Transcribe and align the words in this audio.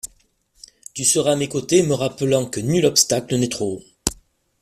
Tu 0.95 1.05
seras 1.05 1.33
à 1.33 1.35
mes 1.35 1.47
côtés, 1.47 1.83
me 1.83 1.93
rappelant 1.93 2.47
que 2.47 2.59
nul 2.59 2.87
obstacle 2.87 3.37
n’est 3.37 3.49
trop 3.49 3.73
haut. 3.73 3.83